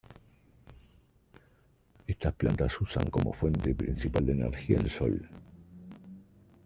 Estas 2.07 2.33
plantas 2.33 2.81
usan 2.81 3.07
como 3.11 3.33
fuente 3.33 3.75
principal 3.75 4.25
de 4.25 4.31
energía 4.31 4.79
el 4.79 4.89
Sol. 4.89 5.29